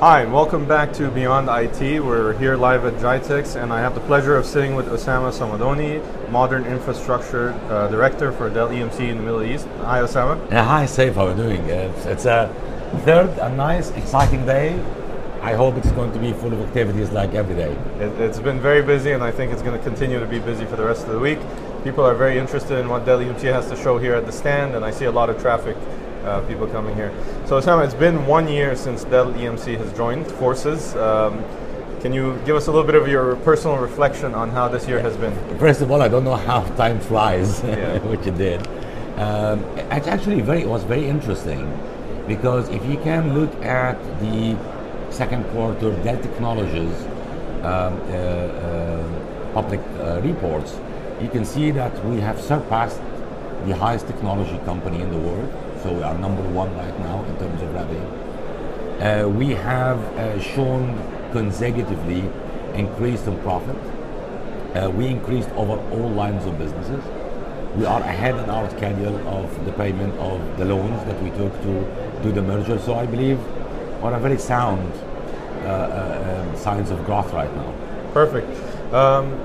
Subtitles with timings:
[0.00, 2.02] Hi, welcome back to Beyond IT.
[2.02, 6.00] We're here live at GITEX, and I have the pleasure of sitting with Osama Samadoni,
[6.30, 9.66] Modern Infrastructure uh, Director for Dell EMC in the Middle East.
[9.82, 10.50] Hi, Osama.
[10.50, 11.16] Yeah, hi, Saif.
[11.16, 11.66] How are you doing?
[11.66, 12.48] It's, it's a
[13.04, 14.72] third, a nice, exciting day.
[15.42, 17.72] I hope it's going to be full of activities like every day.
[18.02, 20.64] It, has been very busy, and I think it's going to continue to be busy
[20.64, 21.40] for the rest of the week.
[21.84, 24.74] People are very interested in what Dell EMC has to show here at the stand,
[24.74, 25.76] and I see a lot of traffic
[26.24, 27.12] uh, people coming here.
[27.46, 30.94] So, Osama, it's been one year since Dell EMC has joined forces.
[30.96, 31.44] Um,
[32.00, 35.00] can you give us a little bit of your personal reflection on how this year
[35.00, 35.34] has been?
[35.58, 37.98] First of all, I don't know how time flies, yeah.
[37.98, 38.66] which it did.
[39.18, 41.70] Um, it's actually very, it was very interesting
[42.26, 44.56] because if you can look at the
[45.10, 47.02] second quarter Dell Technologies
[47.62, 50.78] um, uh, uh, public uh, reports,
[51.20, 53.00] you can see that we have surpassed
[53.66, 55.52] the highest technology company in the world
[55.82, 58.20] so we are number one right now in terms of revenue.
[59.00, 60.94] Uh, we have uh, shown
[61.32, 62.22] consecutively
[62.74, 63.76] increase in profit.
[64.74, 67.02] Uh, we increased over all lines of businesses.
[67.76, 71.52] We are ahead in our schedule of the payment of the loans that we took
[71.62, 72.78] to do the merger.
[72.78, 73.38] So I believe
[74.02, 74.92] we're a very sound
[75.66, 77.74] um, signs of growth right now.
[78.12, 78.48] Perfect.
[78.92, 79.38] Um,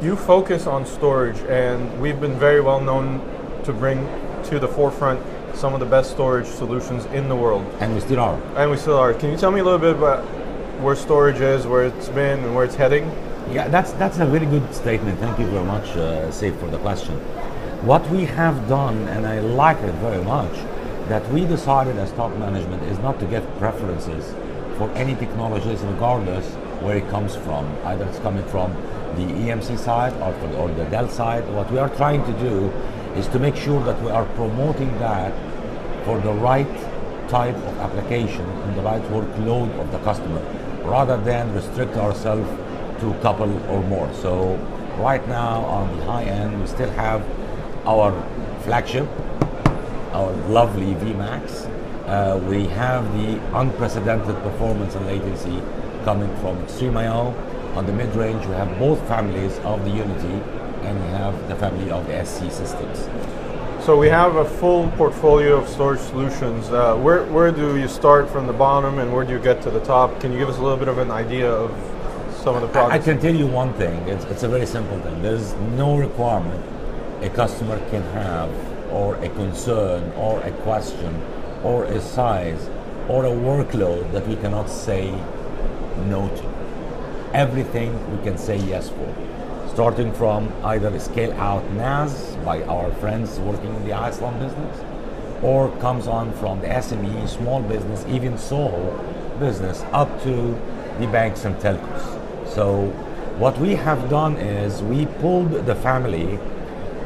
[0.00, 3.20] you focus on storage, and we've been very well known
[3.64, 4.06] to bring
[4.44, 5.20] to the forefront
[5.54, 7.64] some of the best storage solutions in the world.
[7.80, 8.40] And we still are.
[8.56, 9.14] And we still are.
[9.14, 10.24] Can you tell me a little bit about
[10.80, 13.04] where storage is, where it's been, and where it's heading?
[13.50, 15.18] Yeah, that's that's a very good statement.
[15.18, 17.14] Thank you very much, uh, for the question.
[17.84, 20.52] What we have done, and I like it very much,
[21.08, 24.34] that we decided as top management is not to get preferences
[24.78, 26.46] for any technologies, regardless
[26.82, 27.66] where it comes from.
[27.84, 28.72] Either it's coming from
[29.16, 31.46] the EMC side or, or the Dell side.
[31.54, 32.72] What we are trying to do
[33.16, 35.32] is to make sure that we are promoting that
[36.04, 36.66] for the right
[37.28, 40.42] type of application and the right workload of the customer
[40.84, 42.48] rather than restrict ourselves
[43.00, 44.12] to a couple or more.
[44.14, 44.56] So
[44.98, 47.24] right now on the high end we still have
[47.86, 48.12] our
[48.62, 49.08] flagship,
[50.12, 51.70] our lovely VMAX.
[52.06, 55.62] Uh, we have the unprecedented performance and latency
[56.04, 57.34] coming from XtremIO.
[57.76, 61.90] On the mid-range we have both families of the Unity and we have the family
[61.90, 63.08] of the SC systems.
[63.84, 66.70] So we have a full portfolio of storage solutions.
[66.70, 69.70] Uh, where, where do you start from the bottom and where do you get to
[69.70, 70.20] the top?
[70.20, 71.70] Can you give us a little bit of an idea of
[72.42, 72.94] some of the products?
[72.94, 73.96] I, I can tell you one thing.
[74.08, 75.20] It's, it's a very simple thing.
[75.20, 76.64] There's no requirement
[77.24, 78.50] a customer can have
[78.92, 81.20] or a concern or a question
[81.62, 82.68] or a size
[83.08, 85.10] or a workload that we cannot say
[86.06, 87.36] no to.
[87.36, 89.14] Everything we can say yes for
[89.74, 94.80] starting from either scale out NAS by our friends working in the Isilon business,
[95.42, 98.96] or comes on from the SME, small business, even Soho
[99.40, 100.56] business, up to
[101.00, 102.48] the banks and telcos.
[102.48, 102.86] So
[103.38, 106.38] what we have done is we pulled the family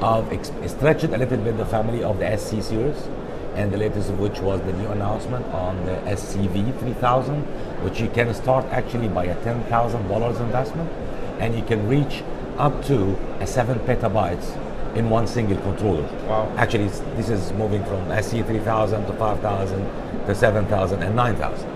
[0.03, 0.28] of,
[0.67, 3.09] stretched a little bit the family of the SC series,
[3.55, 7.43] and the latest of which was the new announcement on the SCV 3000,
[7.83, 10.91] which you can start actually by a $10,000 investment,
[11.41, 12.23] and you can reach
[12.59, 14.57] up to a 7 petabytes
[14.97, 16.03] in one single controller.
[16.27, 16.53] Wow.
[16.57, 21.69] Actually, this is moving from SC3000 to 5000 to 7000 and 9000.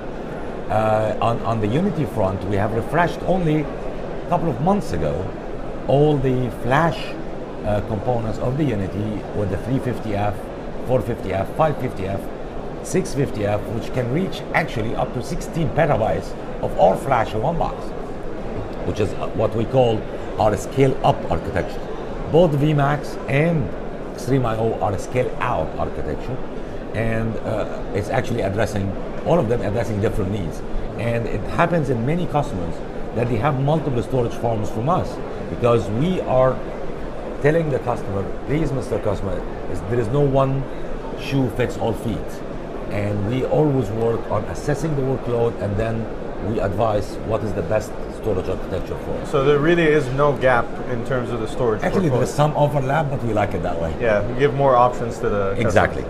[0.71, 5.15] Uh, on, on the Unity front, we have refreshed only a couple of months ago
[5.87, 6.99] all the flash
[7.65, 10.35] uh, components of the Unity with the 350F,
[10.87, 12.29] 450F, 550F,
[12.83, 16.33] 650F, which can reach actually up to 16 petabytes
[16.63, 17.77] of all flash in one box,
[18.89, 20.01] which is what we call
[20.39, 21.81] are a scale up architecture.
[22.31, 23.69] Both VMAX and
[24.17, 26.37] XtremIO are a scale out architecture,
[26.95, 28.91] and uh, it's actually addressing
[29.27, 30.61] all of them addressing different needs.
[30.99, 32.75] And it happens in many customers
[33.15, 35.17] that they have multiple storage forms from us
[35.51, 36.59] because we are
[37.43, 39.03] telling the customer, please, Mr.
[39.03, 39.37] Customer,
[39.91, 40.63] there is no one
[41.21, 42.19] shoe fits all feet.
[42.91, 46.07] And we always work on assessing the workload and then
[46.51, 49.27] we advise what is the best storage architecture for.
[49.27, 51.83] So there really is no gap in terms of the storage.
[51.83, 53.95] Actually, there's some overlap, but we like it that way.
[54.01, 56.05] Yeah, you give more options to the exactly.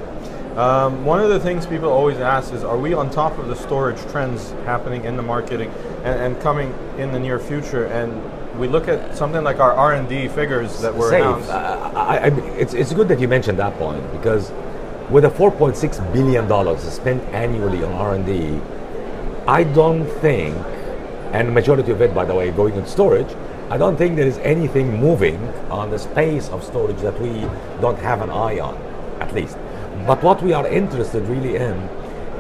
[0.57, 3.57] Um, one of the things people always ask is, are we on top of the
[3.57, 5.71] storage trends happening in the marketing
[6.05, 7.87] and, and coming in the near future?
[7.87, 8.13] And
[8.59, 11.23] we look at something like our R and D figures that were Safe.
[11.23, 11.49] announced.
[11.49, 12.27] Uh, I, I,
[12.59, 14.53] it's, it's good that you mentioned that point because
[15.11, 18.61] with a 4.6 billion dollars spent annually on R and D,
[19.49, 20.55] I don't think
[21.33, 23.35] and majority of it, by the way, going in storage.
[23.71, 27.41] I don't think there is anything moving on the space of storage that we
[27.81, 28.77] don't have an eye on,
[29.21, 29.57] at least.
[30.07, 31.75] But what we are interested really in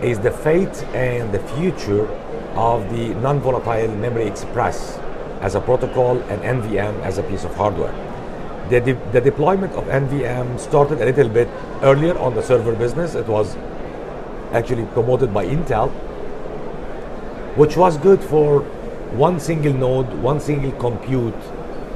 [0.02, 2.06] is the fate and the future
[2.54, 4.98] of the non-volatile memory express
[5.40, 7.94] as a protocol and NVM as a piece of hardware.
[8.68, 11.48] The, de- the deployment of NVM started a little bit
[11.82, 13.14] earlier on the server business.
[13.14, 13.56] It was
[14.52, 15.90] actually promoted by Intel,
[17.56, 18.64] which was good for
[19.16, 21.34] one single node, one single compute,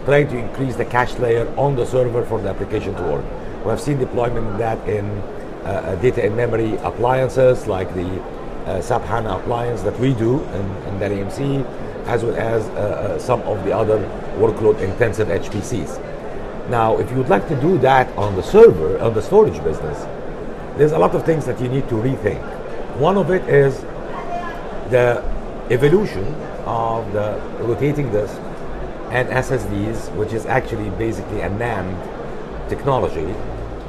[0.05, 3.25] trying to increase the cache layer on the server for the application to work.
[3.65, 5.07] We have seen deployment of that in
[5.65, 8.23] uh, uh, data and memory appliances like the
[8.67, 11.65] uh, SAP HANA appliance that we do in, in EMC,
[12.07, 13.99] as well as uh, uh, some of the other
[14.39, 16.01] workload intensive HPCs.
[16.71, 19.99] Now, if you would like to do that on the server, on the storage business,
[20.77, 22.43] there's a lot of things that you need to rethink.
[22.99, 23.81] One of it is
[24.91, 25.23] the
[25.71, 26.25] evolution
[26.65, 28.37] of the rotating disk
[29.11, 33.35] and SSDs, which is actually basically a NAND technology.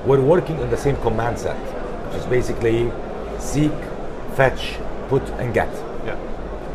[0.06, 1.58] We're working on the same command set,
[2.08, 2.92] which is basically
[3.40, 3.72] seek,
[4.36, 4.78] fetch,
[5.10, 5.72] put, and get.
[6.06, 6.16] Yeah.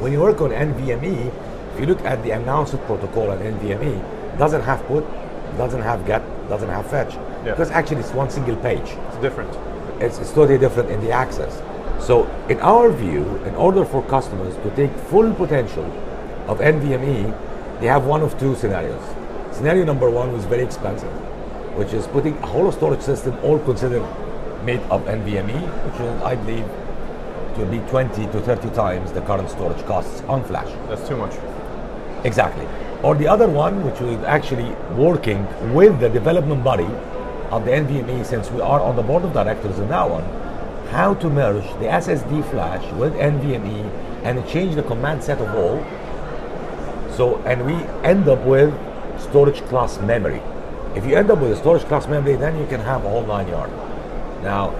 [0.01, 1.33] When you work on NVMe,
[1.75, 5.05] if you look at the announced protocol on NVMe, doesn't have put,
[5.57, 7.15] doesn't have get, doesn't have fetch.
[7.15, 7.53] Yeah.
[7.53, 8.97] Because actually it's one single page.
[9.09, 9.51] It's different.
[10.01, 11.61] It's, it's totally different in the access.
[12.03, 15.85] So in our view, in order for customers to take full potential
[16.49, 19.03] of NVMe, they have one of two scenarios.
[19.53, 21.13] Scenario number one was very expensive,
[21.77, 24.03] which is putting a whole storage system all considered
[24.65, 26.67] made of NVMe, which is, I believe,
[27.55, 30.73] to be 20 to 30 times the current storage costs on flash.
[30.89, 31.35] That's too much.
[32.25, 32.67] Exactly.
[33.05, 36.89] Or the other one, which is actually working with the development body
[37.53, 40.25] of the NVMe, since we are on the board of directors in that one,
[40.93, 43.91] how to merge the SSD flash with NVMe
[44.25, 45.83] and change the command set of all.
[47.17, 47.75] So, and we
[48.09, 48.73] end up with
[49.19, 50.43] storage class memory.
[50.95, 53.25] If you end up with a storage class memory, then you can have a whole
[53.25, 53.71] nine yard.
[54.43, 54.71] Now,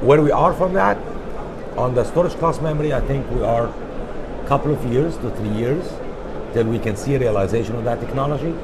[0.00, 0.96] where we are from that,
[1.76, 5.50] on the storage class memory, I think we are a couple of years to three
[5.50, 5.84] years
[6.52, 8.54] till we can see realization of that technology.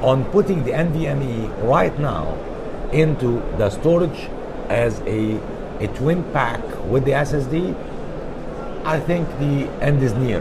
[0.00, 2.34] On putting the NVMe right now
[2.92, 4.28] into the storage
[4.68, 5.38] as a,
[5.80, 7.74] a twin pack with the SSD,
[8.84, 10.40] I think the end is near.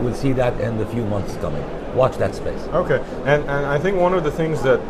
[0.00, 1.64] We'll see that in the few months coming.
[1.94, 2.62] Watch that space.
[2.68, 4.80] Okay, and and I think one of the things that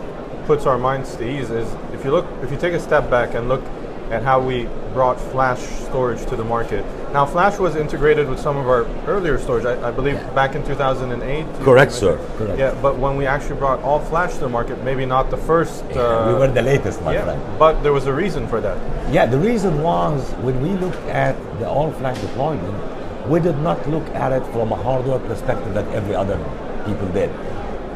[0.47, 3.35] puts our minds to ease is if you look, if you take a step back
[3.35, 3.65] and look
[4.11, 6.85] at how we brought flash storage to the market.
[7.13, 10.65] Now, flash was integrated with some of our earlier storage, I, I believe, back in
[10.67, 11.47] 2008.
[11.65, 12.17] Correct, sir.
[12.37, 12.59] Correct.
[12.59, 15.85] Yeah, but when we actually brought all flash to the market, maybe not the first.
[15.85, 17.59] Uh, we were the latest, my yeah, friend.
[17.59, 18.77] but there was a reason for that.
[19.13, 23.89] Yeah, the reason was when we looked at the all flash deployment, we did not
[23.89, 26.37] look at it from a hardware perspective that every other
[26.85, 27.31] people did.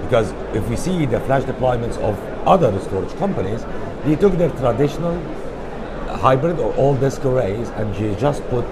[0.03, 3.65] Because if we see the flash deployments of other storage companies,
[4.05, 5.19] they took their traditional
[6.17, 8.65] hybrid or all disk arrays and they just put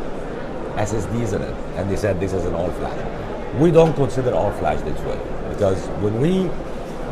[0.76, 3.54] SSDs in it and they said this is an all flash.
[3.58, 6.50] We don't consider all flash this way because when we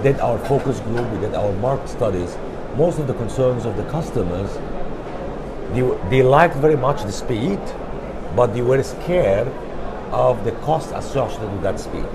[0.02, 2.36] did our focus group, we did our market studies,
[2.76, 4.50] most of the concerns of the customers,
[5.74, 7.60] they, they liked very much the speed,
[8.34, 9.48] but they were scared
[10.10, 12.06] of the cost associated with that speed.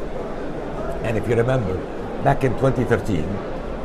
[1.03, 1.77] And if you remember,
[2.23, 3.19] back in 2013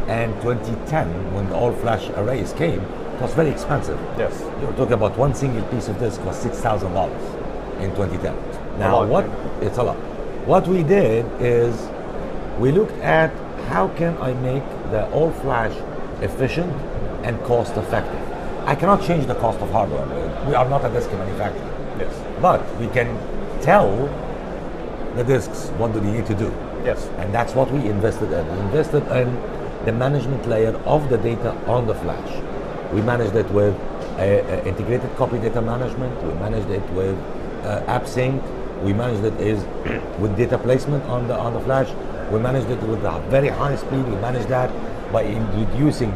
[0.08, 2.80] and 2010, when the all flash arrays came,
[3.20, 3.98] was very expensive.
[4.18, 4.40] Yes.
[4.60, 7.22] You were talking about one single piece of disk was six thousand dollars
[7.80, 8.78] in 2010.
[8.78, 9.24] Now, lot, what?
[9.62, 9.96] It's a lot.
[10.46, 11.74] What we did is
[12.58, 13.30] we looked at
[13.68, 15.72] how can I make the all flash
[16.22, 16.72] efficient
[17.24, 18.18] and cost effective.
[18.66, 20.06] I cannot change the cost of hardware.
[20.46, 22.14] We are not a disk manufacturer, Yes.
[22.40, 23.08] but we can
[23.62, 23.90] tell
[25.16, 26.52] the disks what do they need to do.
[26.84, 27.06] Yes.
[27.18, 28.46] And that's what we invested in.
[28.54, 29.34] We invested in
[29.84, 32.30] the management layer of the data on the flash.
[32.92, 33.74] We managed it with
[34.18, 36.22] uh, integrated copy data management.
[36.24, 37.16] We managed it with
[37.64, 38.42] uh, AppSync.
[38.82, 39.62] We managed it is
[40.18, 41.88] with data placement on the on the flash.
[42.32, 44.04] We managed it with a very high speed.
[44.06, 44.70] We managed that
[45.12, 46.14] by in reducing,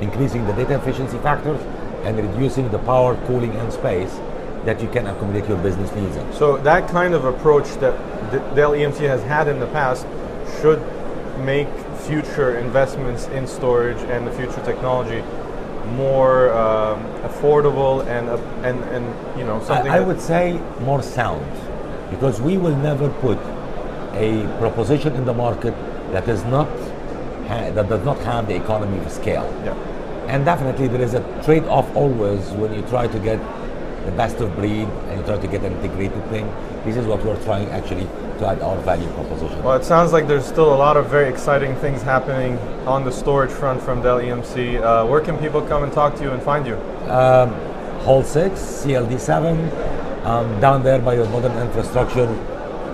[0.00, 1.60] increasing the data efficiency factors
[2.04, 4.14] and reducing the power, cooling, and space
[4.64, 6.32] that you can accommodate your business needs in.
[6.32, 7.94] So that kind of approach that
[8.54, 10.06] Dell EMC has had in the past
[10.60, 10.80] should
[11.38, 15.22] make future investments in storage and the future technology
[15.96, 19.90] more um, affordable and uh, and and you know something.
[19.90, 21.44] I, I would say more sound
[22.10, 23.38] because we will never put
[24.14, 25.74] a proposition in the market
[26.12, 26.68] that is not
[27.48, 29.44] ha- that does not have the economy of scale.
[29.64, 29.74] Yeah.
[30.28, 33.40] And definitely there is a trade-off always when you try to get
[34.04, 36.46] the best of breed and you try to get an integrated thing.
[36.84, 38.04] This is what we're trying actually
[38.38, 39.62] to add our value proposition.
[39.62, 43.12] Well, it sounds like there's still a lot of very exciting things happening on the
[43.12, 44.80] storage front from Dell EMC.
[44.80, 46.76] Uh, where can people come and talk to you and find you?
[48.04, 49.58] Hall 6, CLD 7,
[50.24, 52.26] um, down there by your modern infrastructure,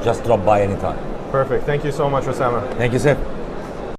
[0.03, 0.99] just drop by anytime.
[1.31, 1.65] Perfect.
[1.65, 2.67] Thank you so much, Osama.
[2.77, 3.17] Thank you, sir.